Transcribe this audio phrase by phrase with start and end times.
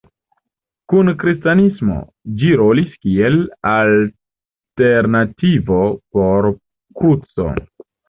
[0.99, 1.97] En Kristanismo,
[2.39, 3.39] ĝi rolis kiel
[3.75, 7.53] alternativo por kruco.